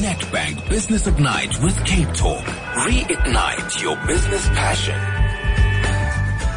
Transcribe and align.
Nedbank 0.00 0.66
Business 0.70 1.06
Ignite 1.06 1.62
with 1.62 1.84
Cape 1.84 2.10
Talk. 2.14 2.42
Reignite 2.42 3.82
your 3.82 3.96
business 4.06 4.48
passion. 4.48 4.94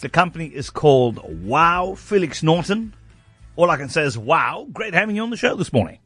The 0.02 0.10
company 0.10 0.48
is 0.48 0.70
called 0.70 1.46
Wow 1.46 1.96
Felix 1.96 2.44
Norton. 2.44 2.94
All 3.56 3.70
I 3.70 3.78
can 3.78 3.88
say 3.88 4.04
is 4.04 4.18
wow. 4.18 4.68
Great 4.74 4.94
having 4.94 5.16
you 5.16 5.24
on 5.24 5.30
the 5.30 5.38
show 5.38 5.56
this 5.56 5.72
morning. 5.72 6.00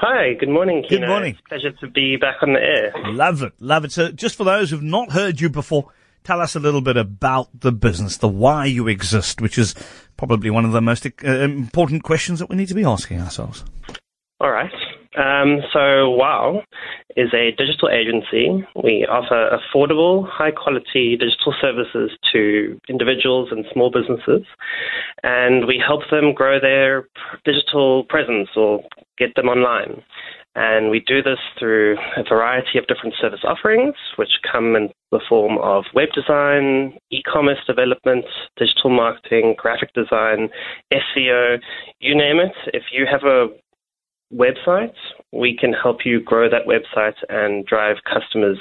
Hi, 0.00 0.34
good 0.34 0.48
morning. 0.48 0.84
Good 0.88 1.00
morning. 1.00 1.36
Pleasure 1.48 1.72
to 1.72 1.90
be 1.90 2.16
back 2.16 2.36
on 2.40 2.52
the 2.52 2.60
air. 2.60 2.92
Love 3.12 3.42
it. 3.42 3.52
Love 3.58 3.84
it. 3.84 3.90
So 3.90 4.12
just 4.12 4.36
for 4.36 4.44
those 4.44 4.70
who've 4.70 4.80
not 4.80 5.10
heard 5.10 5.40
you 5.40 5.50
before, 5.50 5.90
tell 6.22 6.40
us 6.40 6.54
a 6.54 6.60
little 6.60 6.80
bit 6.80 6.96
about 6.96 7.48
the 7.52 7.72
business, 7.72 8.16
the 8.16 8.28
why 8.28 8.64
you 8.66 8.86
exist, 8.86 9.40
which 9.40 9.58
is 9.58 9.74
probably 10.16 10.50
one 10.50 10.64
of 10.64 10.70
the 10.70 10.80
most 10.80 11.04
uh, 11.04 11.10
important 11.26 12.04
questions 12.04 12.38
that 12.38 12.48
we 12.48 12.54
need 12.54 12.68
to 12.68 12.74
be 12.74 12.84
asking 12.84 13.20
ourselves. 13.20 13.64
All 14.40 14.52
right. 14.52 14.70
Um, 15.16 15.60
so, 15.72 16.10
WOW 16.10 16.62
is 17.16 17.32
a 17.32 17.52
digital 17.56 17.88
agency. 17.88 18.64
We 18.82 19.06
offer 19.06 19.50
affordable, 19.56 20.28
high 20.28 20.50
quality 20.50 21.16
digital 21.16 21.54
services 21.60 22.10
to 22.32 22.78
individuals 22.88 23.48
and 23.50 23.64
small 23.72 23.90
businesses, 23.90 24.46
and 25.22 25.66
we 25.66 25.82
help 25.84 26.02
them 26.10 26.34
grow 26.34 26.60
their 26.60 27.08
digital 27.44 28.04
presence 28.04 28.50
or 28.54 28.82
get 29.16 29.34
them 29.34 29.48
online. 29.48 30.02
And 30.54 30.90
we 30.90 31.00
do 31.00 31.22
this 31.22 31.38
through 31.58 31.96
a 32.16 32.24
variety 32.28 32.78
of 32.78 32.86
different 32.88 33.14
service 33.20 33.44
offerings, 33.44 33.94
which 34.16 34.40
come 34.50 34.74
in 34.74 34.90
the 35.12 35.20
form 35.28 35.56
of 35.58 35.84
web 35.94 36.08
design, 36.14 36.98
e 37.10 37.22
commerce 37.22 37.60
development, 37.66 38.24
digital 38.56 38.90
marketing, 38.90 39.54
graphic 39.56 39.92
design, 39.94 40.48
SEO, 40.92 41.58
you 42.00 42.16
name 42.16 42.40
it. 42.40 42.52
If 42.74 42.84
you 42.92 43.06
have 43.10 43.22
a 43.22 43.48
website, 44.32 44.94
we 45.32 45.56
can 45.56 45.72
help 45.72 46.04
you 46.04 46.20
grow 46.20 46.48
that 46.48 46.66
website 46.66 47.16
and 47.28 47.64
drive 47.66 47.96
customers 48.04 48.58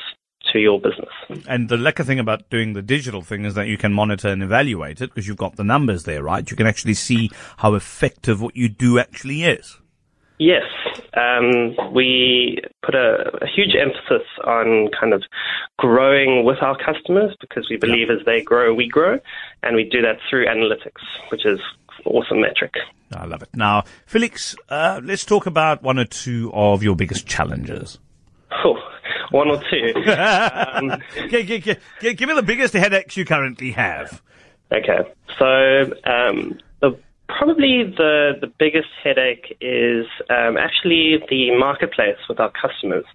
to 0.53 0.59
your 0.59 0.79
business. 0.79 1.45
And 1.47 1.69
the 1.69 1.75
lekker 1.75 2.05
thing 2.05 2.19
about 2.19 2.49
doing 2.49 2.73
the 2.73 2.81
digital 2.81 3.21
thing 3.21 3.45
is 3.45 3.55
that 3.55 3.67
you 3.67 3.77
can 3.77 3.93
monitor 3.93 4.29
and 4.29 4.41
evaluate 4.41 5.01
it 5.01 5.09
because 5.09 5.27
you've 5.27 5.37
got 5.37 5.55
the 5.55 5.63
numbers 5.63 6.03
there, 6.03 6.23
right? 6.23 6.49
You 6.49 6.55
can 6.55 6.67
actually 6.67 6.93
see 6.93 7.29
how 7.57 7.73
effective 7.73 8.41
what 8.41 8.55
you 8.55 8.69
do 8.69 8.99
actually 8.99 9.43
is. 9.43 9.77
Yes, 10.39 10.65
um, 11.15 11.75
we 11.93 12.61
put 12.85 12.93
a, 12.93 13.31
a, 13.41 13.47
huge 13.47 13.75
emphasis 13.75 14.27
on 14.45 14.89
kind 14.99 15.11
of 15.11 15.23
growing 15.79 16.45
with 16.45 16.61
our 16.61 16.77
customers 16.77 17.35
because 17.41 17.67
we 17.71 17.77
believe 17.77 18.11
as 18.11 18.23
they 18.27 18.43
grow, 18.43 18.71
we 18.71 18.87
grow, 18.87 19.19
and 19.63 19.75
we 19.75 19.83
do 19.83 19.99
that 20.03 20.19
through 20.29 20.45
analytics, 20.45 21.01
which 21.29 21.43
is 21.43 21.59
awesome 22.07 22.41
metric. 22.41 22.73
I 23.15 23.25
love 23.25 23.41
it. 23.41 23.49
Now, 23.53 23.83
Felix, 24.05 24.55
uh, 24.69 24.99
let's 25.03 25.23
talk 25.23 25.45
about 25.45 25.81
one 25.81 25.97
or 25.97 26.05
two 26.05 26.51
of 26.53 26.83
your 26.83 26.95
biggest 26.95 27.25
challenges. 27.25 27.99
Oh, 28.51 28.77
one 29.31 29.49
or 29.49 29.61
two. 29.69 29.93
um, 30.11 31.01
give, 31.29 31.47
give, 31.47 31.63
give, 31.63 32.17
give, 32.17 32.29
me 32.29 32.35
the 32.35 32.43
biggest 32.43 32.73
headaches 32.73 33.15
you 33.15 33.25
currently 33.25 33.71
have. 33.71 34.21
Okay, 34.71 34.99
so 35.39 35.81
um, 36.09 36.59
the 36.81 36.97
probably 37.29 37.83
the 37.83 38.33
the 38.41 38.51
biggest 38.59 38.89
headache 39.03 39.55
is 39.61 40.05
um, 40.29 40.57
actually 40.57 41.23
the 41.29 41.51
marketplace 41.57 42.17
with 42.27 42.39
our 42.39 42.51
customers. 42.51 43.05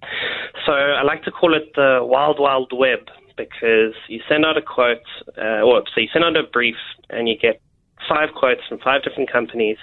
So 0.65 0.71
I 0.71 1.03
like 1.03 1.23
to 1.23 1.31
call 1.31 1.53
it 1.53 1.73
the 1.75 1.99
wild 2.01 2.39
wild 2.39 2.71
web 2.75 2.99
because 3.37 3.93
you 4.07 4.21
send 4.29 4.45
out 4.45 4.57
a 4.57 4.61
quote, 4.61 5.05
uh, 5.37 5.61
or 5.61 5.83
so 5.93 6.01
you 6.01 6.07
send 6.11 6.23
out 6.23 6.35
a 6.37 6.43
brief 6.43 6.75
and 7.09 7.27
you 7.27 7.37
get 7.37 7.61
five 8.07 8.29
quotes 8.35 8.61
from 8.67 8.79
five 8.79 9.03
different 9.03 9.31
companies, 9.31 9.77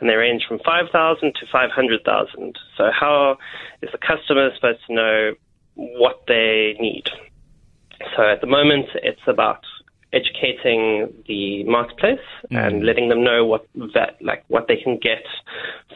and 0.00 0.08
they 0.08 0.14
range 0.14 0.44
from 0.46 0.58
5,000 0.64 1.34
to 1.34 1.46
500,000. 1.50 2.58
So, 2.76 2.90
how 2.92 3.38
is 3.82 3.90
the 3.92 3.98
customer 3.98 4.50
supposed 4.54 4.80
to 4.86 4.94
know 4.94 5.32
what 5.74 6.22
they 6.26 6.76
need? 6.80 7.08
So, 8.16 8.22
at 8.22 8.40
the 8.40 8.46
moment, 8.46 8.86
it's 9.02 9.26
about 9.26 9.64
educating 10.12 11.12
the 11.26 11.64
marketplace 11.64 12.20
mm. 12.50 12.56
and 12.56 12.84
letting 12.84 13.08
them 13.08 13.24
know 13.24 13.44
what 13.44 13.66
that 13.92 14.16
like 14.22 14.44
what 14.48 14.66
they 14.68 14.76
can 14.76 14.96
get 14.96 15.24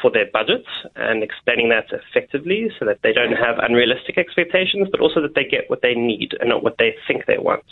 for 0.02 0.10
their 0.10 0.26
budget 0.32 0.64
and 0.96 1.22
explaining 1.22 1.68
that 1.68 1.86
effectively 1.92 2.70
so 2.78 2.84
that 2.84 2.98
they 3.02 3.12
don't 3.12 3.32
have 3.32 3.58
unrealistic 3.58 4.18
expectations 4.18 4.88
but 4.90 5.00
also 5.00 5.22
that 5.22 5.34
they 5.34 5.44
get 5.44 5.70
what 5.70 5.80
they 5.82 5.94
need 5.94 6.34
and 6.40 6.48
not 6.48 6.62
what 6.62 6.76
they 6.78 6.94
think 7.06 7.26
they 7.26 7.38
want. 7.38 7.64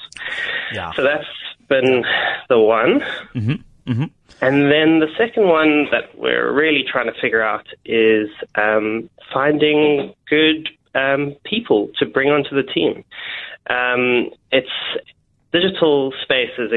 Yeah. 0.72 0.92
So 0.92 1.02
that's 1.02 1.26
been 1.68 2.04
the 2.48 2.58
one. 2.58 3.00
Mm-hmm. 3.34 3.54
Mm-hmm. 3.88 4.04
And 4.40 4.70
then 4.70 5.00
the 5.00 5.08
second 5.16 5.48
one 5.48 5.88
that 5.90 6.16
we're 6.16 6.52
really 6.52 6.84
trying 6.84 7.06
to 7.12 7.20
figure 7.20 7.42
out 7.42 7.66
is 7.84 8.28
um, 8.54 9.08
finding 9.32 10.14
good 10.28 10.68
um, 10.94 11.34
people 11.44 11.90
to 11.98 12.06
bring 12.06 12.30
onto 12.30 12.54
the 12.54 12.62
team. 12.62 13.04
Um, 13.68 14.30
it's 14.52 14.68
digital 15.52 16.12
space 16.22 16.50
is 16.58 16.70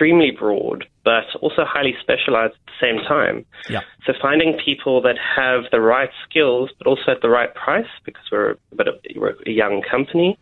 extremely 0.00 0.30
broad, 0.30 0.86
but 1.04 1.24
also 1.40 1.64
highly 1.64 1.94
specialized 2.00 2.54
at 2.54 2.66
the 2.66 2.72
same 2.80 2.98
time. 3.06 3.44
Yeah. 3.68 3.80
So 4.06 4.12
finding 4.20 4.58
people 4.64 5.02
that 5.02 5.16
have 5.36 5.64
the 5.70 5.80
right 5.80 6.10
skills, 6.28 6.70
but 6.78 6.86
also 6.86 7.12
at 7.12 7.20
the 7.20 7.28
right 7.28 7.54
price, 7.54 7.86
because 8.04 8.22
we're 8.32 8.52
a 8.72 8.76
bit 8.76 8.88
of 8.88 8.94
we're 9.16 9.36
a 9.46 9.50
young 9.50 9.82
company, 9.82 10.38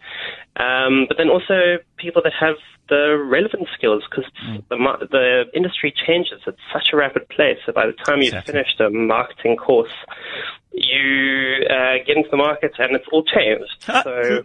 um, 0.56 1.06
but 1.08 1.16
then 1.16 1.28
also 1.28 1.78
people 1.96 2.22
that 2.22 2.32
have 2.38 2.56
the 2.88 3.18
relevant 3.30 3.68
skills, 3.74 4.02
because 4.08 4.30
mm. 4.46 4.62
the 4.68 5.08
the 5.10 5.44
industry 5.54 5.92
changes 6.06 6.40
at 6.46 6.54
such 6.72 6.90
a 6.92 6.96
rapid 6.96 7.28
pace. 7.28 7.58
So 7.66 7.72
by 7.72 7.86
the 7.86 7.92
time 7.92 8.18
you've 8.18 8.34
exactly. 8.34 8.52
finished 8.52 8.80
a 8.80 8.90
marketing 8.90 9.56
course, 9.56 9.92
you 10.84 11.66
uh, 11.68 12.04
get 12.06 12.16
into 12.16 12.28
the 12.30 12.36
market 12.36 12.72
and 12.78 12.96
it's 12.96 13.06
all 13.12 13.24
changed. 13.24 13.82
so 13.82 14.42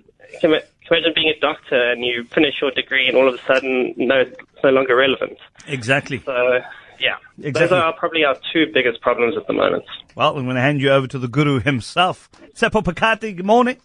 imagine 0.92 1.14
being 1.16 1.34
a 1.36 1.40
doctor 1.40 1.92
and 1.92 2.04
you 2.04 2.24
finish 2.26 2.56
your 2.62 2.72
degree 2.72 3.08
and 3.08 3.18
all 3.18 3.28
of 3.28 3.36
a 3.36 3.44
sudden, 3.46 3.94
no, 3.98 4.20
it's 4.22 4.64
no 4.64 4.70
longer 4.70 4.96
relevant. 4.96 5.38
Exactly. 5.68 6.20
So, 6.26 6.60
yeah, 7.00 7.18
exactly. 7.38 7.52
those 7.52 7.72
are 7.72 7.94
probably 7.94 8.24
our 8.26 8.38
two 8.52 8.66
biggest 8.74 9.02
problems 9.02 9.36
at 9.38 9.48
the 9.48 9.54
moment. 9.54 9.84
Well, 10.16 10.38
I'm 10.38 10.44
going 10.44 10.56
to 10.56 10.62
hand 10.62 10.82
you 10.82 10.92
over 10.92 11.08
to 11.08 11.20
the 11.20 11.28
guru 11.28 11.60
himself. 11.60 12.30
Tshepo 12.56 12.84
Phakathi, 12.84 13.36
good 13.36 13.46
morning. 13.46 13.78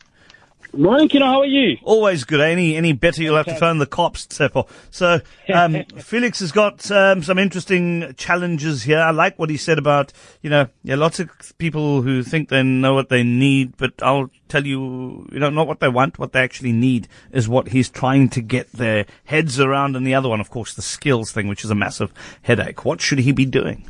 Morning, 0.74 1.08
Kieno. 1.08 1.24
How 1.24 1.40
are 1.40 1.46
you? 1.46 1.78
Always 1.82 2.24
good. 2.24 2.40
Any 2.40 2.76
any 2.76 2.92
better, 2.92 3.22
you'll 3.22 3.36
have 3.36 3.46
to 3.46 3.56
phone 3.56 3.78
the 3.78 3.86
cops, 3.86 4.26
Tshepo. 4.26 4.68
So, 4.90 5.20
um, 5.52 5.84
Felix 5.98 6.40
has 6.40 6.52
got 6.52 6.90
um, 6.90 7.22
some 7.22 7.38
interesting 7.38 8.14
challenges 8.16 8.82
here. 8.82 9.00
I 9.00 9.10
like 9.10 9.38
what 9.38 9.48
he 9.48 9.56
said 9.56 9.78
about, 9.78 10.12
you 10.42 10.50
know, 10.50 10.68
yeah, 10.84 10.96
lots 10.96 11.20
of 11.20 11.30
people 11.56 12.02
who 12.02 12.22
think 12.22 12.50
they 12.50 12.62
know 12.62 12.92
what 12.92 13.08
they 13.08 13.22
need, 13.22 13.78
but 13.78 13.94
I'll 14.02 14.30
tell 14.48 14.66
you, 14.66 15.26
you 15.32 15.38
know, 15.38 15.48
not 15.48 15.66
what 15.66 15.80
they 15.80 15.88
want, 15.88 16.18
what 16.18 16.32
they 16.32 16.42
actually 16.42 16.72
need 16.72 17.08
is 17.32 17.48
what 17.48 17.68
he's 17.68 17.88
trying 17.88 18.28
to 18.30 18.42
get 18.42 18.70
their 18.72 19.06
heads 19.24 19.58
around. 19.58 19.96
And 19.96 20.06
the 20.06 20.14
other 20.14 20.28
one, 20.28 20.40
of 20.40 20.50
course, 20.50 20.74
the 20.74 20.82
skills 20.82 21.32
thing, 21.32 21.48
which 21.48 21.64
is 21.64 21.70
a 21.70 21.74
massive 21.74 22.12
headache. 22.42 22.84
What 22.84 23.00
should 23.00 23.20
he 23.20 23.32
be 23.32 23.46
doing? 23.46 23.88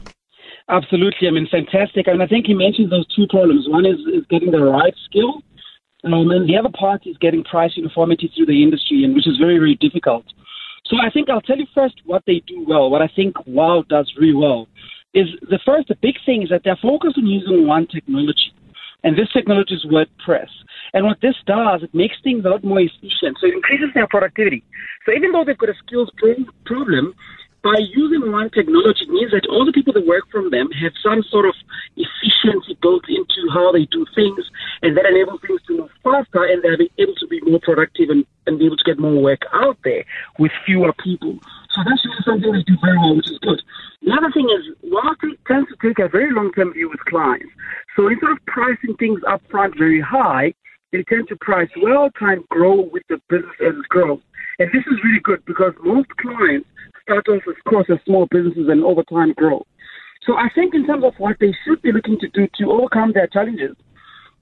Absolutely. 0.68 1.26
I 1.26 1.32
mean, 1.32 1.48
fantastic. 1.50 2.06
And 2.06 2.22
I 2.22 2.26
think 2.26 2.46
he 2.46 2.54
mentioned 2.54 2.92
those 2.92 3.06
two 3.16 3.26
problems. 3.28 3.68
One 3.68 3.84
is, 3.84 3.98
is 4.12 4.24
getting 4.30 4.52
the 4.52 4.62
right 4.62 4.94
skill 5.06 5.42
um, 6.04 6.30
and 6.30 6.48
the 6.48 6.56
other 6.56 6.70
part 6.72 7.06
is 7.06 7.16
getting 7.18 7.42
price 7.44 7.72
uniformity 7.76 8.30
through 8.34 8.46
the 8.46 8.62
industry, 8.62 9.04
and 9.04 9.14
which 9.14 9.26
is 9.26 9.36
very, 9.36 9.58
very 9.58 9.74
difficult. 9.74 10.24
So 10.86 10.96
I 11.02 11.10
think 11.10 11.28
I'll 11.28 11.40
tell 11.40 11.58
you 11.58 11.66
first 11.74 11.96
what 12.04 12.22
they 12.26 12.42
do 12.46 12.64
well. 12.66 12.88
What 12.90 13.02
I 13.02 13.10
think 13.14 13.34
WOW 13.46 13.84
does 13.88 14.10
really 14.18 14.34
well 14.34 14.68
is 15.12 15.26
the 15.42 15.58
first, 15.64 15.88
the 15.88 15.96
big 16.00 16.14
thing 16.24 16.42
is 16.42 16.48
that 16.50 16.62
they're 16.64 16.78
focused 16.80 17.18
on 17.18 17.26
using 17.26 17.66
one 17.66 17.86
technology. 17.86 18.52
And 19.04 19.16
this 19.16 19.28
technology 19.32 19.74
is 19.74 19.84
WordPress. 19.84 20.48
And 20.92 21.04
what 21.04 21.20
this 21.20 21.34
does, 21.46 21.82
it 21.82 21.94
makes 21.94 22.16
things 22.24 22.44
a 22.44 22.48
lot 22.48 22.64
more 22.64 22.80
efficient. 22.80 23.36
So 23.40 23.46
it 23.46 23.54
increases 23.54 23.88
their 23.94 24.06
productivity. 24.08 24.64
So 25.04 25.12
even 25.12 25.32
though 25.32 25.44
they've 25.44 25.58
got 25.58 25.68
a 25.68 25.74
skills 25.86 26.10
problem, 26.64 27.14
by 27.62 27.74
using 27.94 28.30
one 28.30 28.50
technology 28.50 29.02
it 29.02 29.10
means 29.10 29.32
that 29.32 29.46
all 29.50 29.66
the 29.66 29.72
people 29.72 29.92
that 29.92 30.06
work 30.06 30.24
from 30.30 30.50
them 30.50 30.68
have 30.80 30.92
some 31.02 31.22
sort 31.30 31.46
of 31.46 31.54
efficiency 31.96 32.78
built 32.80 33.04
into 33.08 33.50
how 33.52 33.72
they 33.72 33.84
do 33.86 34.06
things, 34.14 34.44
and 34.82 34.96
that 34.96 35.06
enables 35.06 35.40
things 35.46 35.60
to 35.66 35.87
faster, 36.02 36.44
and 36.44 36.62
they're 36.62 36.78
able 36.98 37.14
to 37.14 37.26
be 37.26 37.40
more 37.42 37.60
productive 37.62 38.10
and, 38.10 38.24
and 38.46 38.58
be 38.58 38.66
able 38.66 38.76
to 38.76 38.84
get 38.84 38.98
more 38.98 39.20
work 39.22 39.42
out 39.52 39.78
there 39.84 40.04
with 40.38 40.52
fewer 40.64 40.92
people. 41.04 41.38
So 41.70 41.82
that's 41.86 42.04
really 42.04 42.22
something 42.24 42.52
they 42.52 42.62
do 42.62 42.76
very 42.82 42.98
well, 42.98 43.16
which 43.16 43.30
is 43.30 43.38
good. 43.38 43.62
The 44.02 44.12
other 44.12 44.30
thing 44.32 44.48
is, 44.50 44.90
Wildcard 44.90 45.38
tends 45.46 45.68
to 45.70 45.76
take 45.86 45.98
a 45.98 46.08
very 46.08 46.32
long-term 46.32 46.72
view 46.72 46.88
with 46.88 47.00
clients. 47.06 47.52
So 47.96 48.08
instead 48.08 48.30
of 48.30 48.38
pricing 48.46 48.96
things 48.98 49.20
up 49.26 49.42
front 49.50 49.76
very 49.76 50.00
high, 50.00 50.54
they 50.92 51.02
tend 51.04 51.28
to 51.28 51.36
price 51.36 51.68
well, 51.82 52.10
try 52.16 52.34
and 52.34 52.48
grow 52.48 52.88
with 52.92 53.02
the 53.08 53.20
business 53.28 53.56
as 53.60 53.74
it 53.74 53.88
grows. 53.88 54.20
And 54.58 54.70
this 54.72 54.84
is 54.86 55.04
really 55.04 55.20
good 55.22 55.44
because 55.44 55.74
most 55.82 56.08
clients 56.16 56.68
start 57.02 57.28
off, 57.28 57.42
of 57.46 57.56
course, 57.68 57.86
as 57.90 57.98
small 58.06 58.26
businesses 58.30 58.68
and 58.68 58.82
over 58.84 59.02
time 59.04 59.32
grow. 59.34 59.66
So 60.24 60.36
I 60.36 60.48
think 60.54 60.74
in 60.74 60.86
terms 60.86 61.04
of 61.04 61.14
what 61.18 61.36
they 61.40 61.54
should 61.64 61.80
be 61.82 61.92
looking 61.92 62.18
to 62.20 62.28
do 62.28 62.48
to 62.58 62.72
overcome 62.72 63.12
their 63.12 63.26
challenges, 63.28 63.76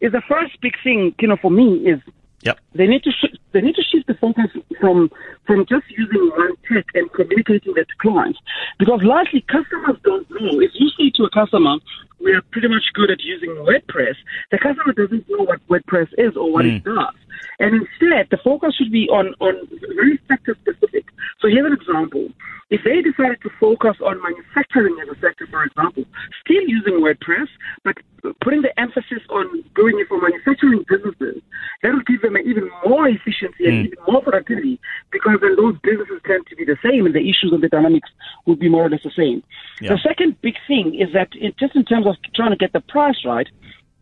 is 0.00 0.12
the 0.12 0.22
first 0.28 0.60
big 0.60 0.74
thing, 0.82 1.14
you 1.20 1.28
know, 1.28 1.36
for 1.36 1.50
me 1.50 1.76
is 1.86 2.00
Yep. 2.42 2.60
they 2.74 2.86
need 2.86 3.02
to 3.02 3.10
sh- 3.10 3.34
they 3.52 3.60
need 3.60 3.74
to 3.74 3.82
shift 3.82 4.06
the 4.06 4.14
focus 4.14 4.50
from 4.78 5.10
from 5.46 5.66
just 5.66 5.84
using 5.88 6.30
one 6.36 6.52
tech 6.68 6.84
and 6.94 7.12
communicating 7.12 7.74
that 7.74 7.88
to 7.88 7.96
clients 7.98 8.38
because 8.78 9.00
largely 9.02 9.40
customers 9.48 9.96
don't 10.04 10.30
know. 10.30 10.60
If 10.60 10.70
you 10.74 10.88
say 10.90 11.10
to 11.16 11.24
a 11.24 11.30
customer, 11.30 11.76
"We 12.20 12.34
are 12.34 12.42
pretty 12.52 12.68
much 12.68 12.84
good 12.94 13.10
at 13.10 13.20
using 13.22 13.50
WordPress," 13.50 14.16
the 14.52 14.58
customer 14.58 14.92
doesn't 14.92 15.28
know 15.28 15.44
what 15.44 15.66
WordPress 15.66 16.08
is 16.18 16.36
or 16.36 16.52
what 16.52 16.66
it 16.66 16.82
hmm. 16.82 16.94
does, 16.94 17.16
and 17.58 17.74
instead 17.82 18.28
the 18.30 18.36
focus 18.36 18.76
should 18.76 18.92
be 18.92 19.08
on 19.08 19.34
on 19.40 19.54
very 19.96 20.18
sector 20.28 20.54
specific. 20.60 21.06
So 21.40 21.48
here's 21.48 21.66
an 21.66 21.72
example. 21.72 22.28
If 22.68 22.82
they 22.82 23.00
decided 23.00 23.40
to 23.42 23.50
focus 23.60 23.96
on 24.04 24.20
manufacturing 24.20 24.96
as 25.00 25.08
a 25.16 25.20
sector, 25.20 25.46
for 25.46 25.62
example, 25.62 26.04
still 26.44 26.62
using 26.66 26.94
WordPress, 26.94 27.46
but 27.84 27.94
putting 28.40 28.62
the 28.62 28.74
emphasis 28.78 29.22
on 29.30 29.62
doing 29.76 30.00
it 30.00 30.08
for 30.08 30.20
manufacturing 30.20 30.84
businesses, 30.88 31.42
that 31.82 31.92
will 31.92 32.02
give 32.06 32.22
them 32.22 32.36
even 32.36 32.68
more 32.84 33.08
efficiency 33.08 33.66
and 33.66 33.74
hmm. 33.74 33.86
even 33.86 33.98
more 34.08 34.20
productivity 34.20 34.80
because 35.12 35.38
then 35.40 35.54
those 35.54 35.78
businesses 35.84 36.20
tend 36.26 36.44
to 36.48 36.56
be 36.56 36.64
the 36.64 36.76
same 36.82 37.06
and 37.06 37.14
the 37.14 37.20
issues 37.22 37.52
and 37.52 37.62
the 37.62 37.68
dynamics 37.68 38.10
will 38.46 38.56
be 38.56 38.68
more 38.68 38.86
or 38.86 38.90
less 38.90 39.04
the 39.04 39.14
same. 39.16 39.44
Yeah. 39.80 39.90
The 39.94 40.00
second 40.02 40.40
big 40.42 40.56
thing 40.66 40.98
is 40.98 41.12
that 41.12 41.28
it, 41.34 41.56
just 41.58 41.76
in 41.76 41.84
terms 41.84 42.06
of 42.06 42.16
trying 42.34 42.50
to 42.50 42.56
get 42.56 42.72
the 42.72 42.80
price 42.80 43.22
right, 43.24 43.46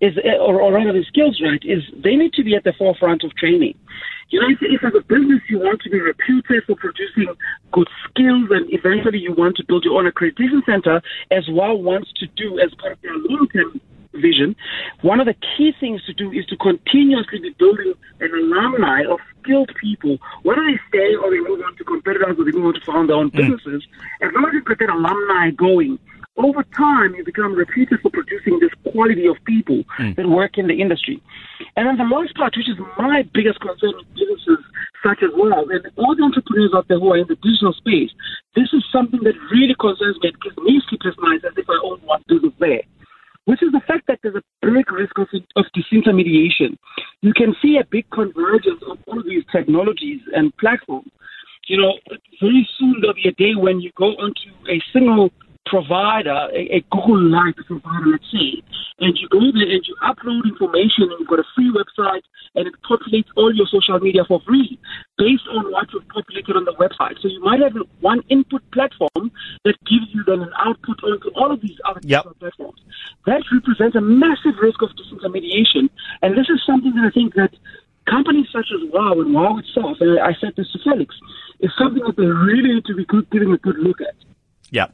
is 0.04 0.18
or, 0.40 0.60
or 0.60 0.72
rather 0.72 0.92
the 0.92 1.04
skills 1.04 1.40
right, 1.42 1.62
is 1.64 1.82
they 1.96 2.16
need 2.16 2.32
to 2.34 2.44
be 2.44 2.54
at 2.54 2.64
the 2.64 2.72
forefront 2.72 3.24
of 3.24 3.34
training. 3.36 3.74
You 4.30 4.40
know, 4.40 4.48
if, 4.48 4.58
if 4.62 4.82
as 4.84 4.94
a 4.94 5.02
business 5.02 5.40
you 5.48 5.58
want 5.58 5.80
to 5.82 5.90
be 5.90 6.00
reputed 6.00 6.64
for 6.64 6.76
producing 6.76 7.28
good 7.72 7.88
skills 8.08 8.48
and 8.50 8.72
eventually 8.72 9.18
you 9.18 9.32
want 9.32 9.56
to 9.56 9.64
build 9.64 9.84
your 9.84 9.98
own 9.98 10.10
accreditation 10.10 10.64
center, 10.66 11.02
as 11.30 11.48
WOW 11.48 11.74
wants 11.74 12.12
to 12.20 12.26
do 12.36 12.58
as 12.58 12.74
part 12.74 12.92
of 12.92 13.02
their 13.02 13.16
long-term 13.16 13.80
vision, 14.14 14.56
one 15.02 15.20
of 15.20 15.26
the 15.26 15.34
key 15.56 15.72
things 15.78 16.02
to 16.04 16.14
do 16.14 16.32
is 16.32 16.46
to 16.46 16.56
continuously 16.56 17.40
be 17.40 17.50
building 17.58 17.94
an 18.20 18.30
alumni 18.32 19.04
of 19.04 19.18
skilled 19.42 19.70
people, 19.80 20.18
whether 20.42 20.62
they 20.62 20.78
stay 20.88 21.14
or 21.16 21.30
they 21.30 21.40
move 21.40 21.60
on 21.64 21.76
to 21.76 21.84
competitors 21.84 22.36
or 22.38 22.44
they 22.44 22.52
move 22.52 22.66
on 22.66 22.74
to 22.74 22.80
found 22.80 23.08
their 23.08 23.16
own 23.16 23.30
mm. 23.30 23.36
businesses, 23.36 23.86
as 24.22 24.30
long 24.34 24.46
as 24.46 24.54
you 24.54 24.64
get 24.64 24.78
that 24.78 24.90
alumni 24.90 25.50
going, 25.50 25.98
over 26.36 26.64
time 26.76 27.14
you 27.14 27.24
become 27.24 27.54
reputed 27.54 28.00
for 28.00 28.10
producing 28.10 28.58
this 28.58 28.73
quality 28.94 29.26
of 29.26 29.37
people 29.44 29.82
hmm. 29.99 30.14
that 30.14 30.31
work 30.31 30.55
in 30.56 30.70
the 30.70 30.79
industry. 30.79 31.19
And 31.75 31.91
then 31.91 31.99
the 31.99 32.06
last 32.06 32.35
part, 32.38 32.55
which 32.56 32.70
is 32.70 32.79
my 32.96 33.26
biggest 33.35 33.58
concern 33.58 33.99
with 33.99 34.06
businesses 34.14 34.62
such 35.02 35.20
as 35.26 35.35
well, 35.35 35.67
and 35.69 35.82
all 35.99 36.14
the 36.14 36.23
entrepreneurs 36.23 36.73
out 36.75 36.87
there 36.87 37.02
who 37.02 37.12
are 37.12 37.19
in 37.19 37.26
the 37.26 37.37
digital 37.43 37.75
space, 37.75 38.14
this 38.55 38.70
is 38.73 38.87
something 38.94 39.20
that 39.26 39.35
really 39.50 39.75
concerns 39.75 40.17
me. 40.23 40.31
It 40.31 40.41
gives 40.41 40.56
me 40.62 40.81
sleepless 40.88 41.19
nights 41.19 41.44
as 41.44 41.58
if 41.58 41.67
I 41.69 41.79
own 41.82 41.99
one 42.06 42.23
business 42.31 42.55
there 42.62 42.87
which 43.44 43.62
is 43.62 43.73
the 43.73 43.81
fact 43.87 44.06
that 44.08 44.19
there's 44.23 44.37
a 44.37 44.43
big 44.62 44.91
risk 44.91 45.19
of, 45.19 45.29
of 45.56 45.64
disintermediation. 45.76 46.76
You 47.20 47.32
can 47.35 47.55
see 47.61 47.76
a 47.76 47.85
big 47.85 48.08
convergence 48.11 48.81
of 48.88 48.99
all 49.06 49.23
these 49.23 49.44
technologies 49.52 50.20
and 50.35 50.56
platforms. 50.56 51.11
You 51.69 51.81
know, 51.81 51.93
very 52.41 52.69
soon 52.79 52.96
there'll 53.00 53.14
be 53.14 53.29
a 53.29 53.32
day 53.32 53.55
when 53.55 53.81
you 53.81 53.91
go 53.96 54.06
onto 54.17 54.50
a 54.69 54.81
single 54.93 55.31
provider, 55.66 56.49
a, 56.52 56.76
a 56.76 56.84
Google 56.93 57.22
like 57.31 57.56
provider, 57.66 58.06
let's 58.12 58.31
say, 58.31 58.62
and 59.00 59.16
you 59.19 59.28
go 59.28 59.40
there 59.40 59.69
and 59.69 59.84
you 59.87 59.96
upload 60.02 60.44
information 60.44 61.11
and 61.11 61.16
you've 61.19 61.28
got 61.28 61.40
a 61.40 61.49
free 61.55 61.72
website 61.72 62.22
and 62.55 62.66
it 62.69 62.75
populates 62.88 63.26
all 63.37 63.52
your 63.55 63.66
social 63.66 63.99
media 63.99 64.25
for 64.26 64.40
free 64.46 64.78
based 65.19 65.43
on 65.50 65.72
what 65.72 65.87
you've 65.93 66.06
populated 66.08 66.55
on 66.56 66.64
the 66.64 66.75
website. 66.75 67.20
So 67.20 67.28
you 67.28 67.43
might 67.43 67.61
have 67.61 67.75
one 68.00 68.20
input 68.28 68.62
platform 68.72 69.32
that 69.64 69.75
gives 69.84 70.06
you 70.14 70.22
then 70.25 70.40
an 70.43 70.52
output 70.58 71.02
onto 71.02 71.31
all 71.34 71.50
of 71.50 71.61
these 71.61 71.78
other 71.84 72.00
Yep. 72.05 72.38
platforms. 72.38 72.81
That 73.26 73.43
represents 73.52 73.96
a 73.96 74.00
massive 74.00 74.55
risk 74.62 74.82
of 74.82 74.90
disintermediation. 74.90 75.90
And 76.22 76.37
this 76.38 76.49
is 76.49 76.62
something 76.64 76.94
that 76.94 77.06
I 77.06 77.10
think 77.10 77.34
that 77.34 77.52
companies 78.06 78.46
such 78.52 78.70
as 78.75 78.90
WOW 78.93 79.20
and 79.20 79.34
WOW 79.34 79.58
itself, 79.58 79.96
and 80.00 80.20
I 80.20 80.34
said 80.40 80.55
this 80.56 80.70
to 80.72 80.78
Felix, 80.84 81.14
is 81.60 81.70
something 81.78 82.02
that 82.06 82.17
they 82.17 82.26
really 82.26 82.75
need 82.75 82.84
to 82.84 82.94
be 82.94 83.05
good, 83.06 83.28
giving 83.31 83.52
a 83.52 83.58
good 83.58 83.78
look 83.78 84.00
at. 84.00 84.14
Yeah. 84.70 84.88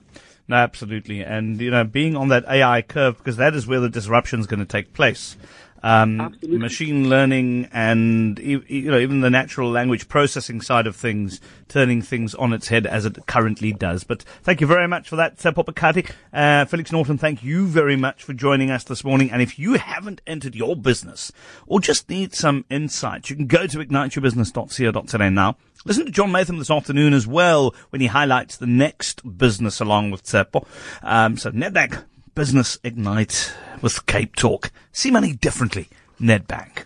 No, 0.50 0.56
absolutely. 0.56 1.23
And, 1.23 1.61
you 1.61 1.70
know, 1.70 1.85
being 1.85 2.17
on 2.17 2.26
that 2.31 2.44
AI 2.49 2.82
curve, 2.82 3.17
because 3.19 3.37
that 3.37 3.55
is 3.55 3.69
where 3.69 3.79
the 3.79 3.88
disruption 3.88 4.41
is 4.41 4.49
going 4.49 4.58
to 4.58 4.67
take 4.67 4.93
place. 4.93 5.37
Um, 5.85 6.37
machine 6.43 7.08
learning 7.08 7.69
and, 7.73 8.37
you 8.41 8.91
know, 8.91 8.99
even 8.99 9.20
the 9.20 9.31
natural 9.31 9.70
language 9.70 10.08
processing 10.08 10.61
side 10.61 10.88
of 10.88 10.97
things, 10.97 11.41
turning 11.69 12.02
things 12.02 12.35
on 12.35 12.52
its 12.52 12.67
head 12.67 12.85
as 12.85 13.06
it 13.06 13.26
currently 13.29 13.73
does. 13.73 14.02
But 14.02 14.25
thank 14.43 14.61
you 14.61 14.67
very 14.67 14.88
much 14.88 15.08
for 15.08 15.14
that, 15.14 15.38
Tshepo 15.38 15.64
Phakathi. 15.64 16.11
Uh, 16.32 16.64
Felix 16.64 16.91
Norton, 16.91 17.17
thank 17.17 17.44
you 17.44 17.67
very 17.69 17.94
much 17.94 18.25
for 18.25 18.32
joining 18.32 18.73
us 18.73 18.82
this 18.82 19.05
morning. 19.05 19.31
And 19.31 19.41
if 19.41 19.56
you 19.56 19.75
haven't 19.75 20.20
entered 20.26 20.56
your 20.56 20.75
business 20.75 21.31
or 21.69 21.79
just 21.81 22.11
need 22.11 22.35
some 22.35 22.64
insight, 22.69 23.31
you 23.31 23.37
can 23.37 23.47
go 23.47 23.69
to 23.69 23.79
igniteyourbusiness.co.za 23.79 25.31
now. 25.31 25.56
Listen 25.86 26.04
to 26.04 26.12
John 26.12 26.30
Maytham 26.30 26.58
this 26.58 26.70
afternoon 26.70 27.14
as 27.14 27.26
well 27.26 27.74
when 27.88 28.02
he 28.02 28.06
highlights 28.08 28.58
the 28.58 28.66
next 28.66 29.38
business 29.38 29.80
along 29.80 30.10
with 30.10 30.24
Tshepo. 30.24 30.66
Um, 31.02 31.38
so 31.38 31.50
Nedbank 31.50 32.04
Business 32.34 32.78
Ignite 32.84 33.54
with 33.80 34.04
Cape 34.04 34.36
Talk. 34.36 34.70
See 34.92 35.10
money 35.10 35.32
differently. 35.32 35.88
Nedbank. 36.20 36.84